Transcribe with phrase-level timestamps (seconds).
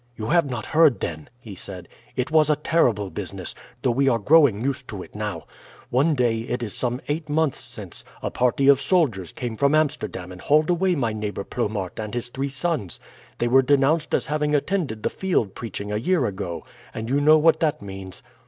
[0.17, 1.87] "You have not heard, then?" he said.
[2.15, 3.53] "It was a terrible business,
[3.83, 5.45] though we are growing used to it now.
[5.91, 10.31] One day, it is some eight months since, a party of soldiers came from Amsterdam
[10.31, 12.99] and hauled away my neighbour Plomaert and his three sons.
[13.37, 16.65] They were denounced as having attended the field preaching a year ago,
[16.95, 18.23] and you know what that means."